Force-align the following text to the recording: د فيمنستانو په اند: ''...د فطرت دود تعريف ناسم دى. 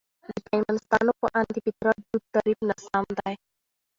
د 0.35 0.35
فيمنستانو 0.47 1.11
په 1.21 1.27
اند: 1.39 1.51
''...د 1.57 1.57
فطرت 1.67 1.97
دود 2.09 2.23
تعريف 2.33 2.59
ناسم 2.69 3.05
دى. 3.17 3.33